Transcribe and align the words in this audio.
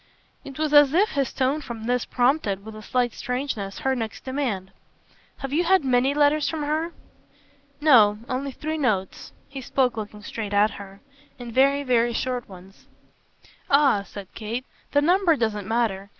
It 0.43 0.57
was 0.57 0.73
as 0.73 0.95
if 0.95 1.09
his 1.09 1.31
tone 1.31 1.61
for 1.61 1.75
this 1.77 2.05
prompted 2.05 2.65
with 2.65 2.75
a 2.75 2.81
slight 2.81 3.13
strangeness 3.13 3.77
her 3.85 3.95
next 3.95 4.23
demand. 4.23 4.71
"Have 5.37 5.53
you 5.53 5.63
had 5.63 5.85
many 5.85 6.15
letters 6.15 6.49
from 6.49 6.63
her?" 6.63 6.91
"No. 7.79 8.17
Only 8.27 8.51
three 8.51 8.79
notes." 8.79 9.31
He 9.47 9.61
spoke 9.61 9.97
looking 9.97 10.23
straight 10.23 10.53
at 10.55 10.71
her. 10.71 11.01
"And 11.37 11.53
very, 11.53 11.83
very 11.83 12.13
short 12.13 12.49
ones." 12.49 12.87
"Ah," 13.69 14.01
said 14.01 14.33
Kate, 14.33 14.65
"the 14.91 15.03
number 15.03 15.35
doesn't 15.35 15.67
matter. 15.67 16.09